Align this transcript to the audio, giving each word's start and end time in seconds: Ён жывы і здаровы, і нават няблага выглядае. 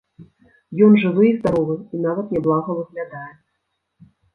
Ён 0.85 0.97
жывы 1.03 1.29
і 1.29 1.35
здаровы, 1.39 1.75
і 1.95 2.03
нават 2.09 2.27
няблага 2.39 2.69
выглядае. 2.83 3.27